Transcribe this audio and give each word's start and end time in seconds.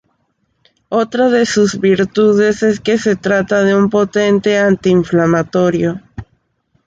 Otra 0.89 1.29
de 1.29 1.45
sus 1.45 1.79
virtudes 1.79 2.63
es 2.63 2.79
que 2.79 2.97
se 2.97 3.15
trata 3.15 3.61
de 3.63 3.75
un 3.75 3.87
potente 3.91 4.57
antiinflamatorio. 4.57 6.01